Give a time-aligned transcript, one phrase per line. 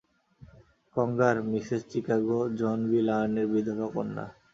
[0.95, 4.25] কংগার, Mrs Chicago John B লায়নের বিধবা কন্যা।